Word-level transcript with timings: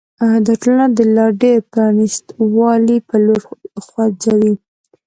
دا 0.45 0.53
ټولنه 0.61 0.85
د 0.97 0.99
لا 1.15 1.25
ډېر 1.41 1.57
پرانیست 1.71 2.25
والي 2.55 2.97
په 3.07 3.15
لور 3.25 3.41
خوځوي. 3.87 4.53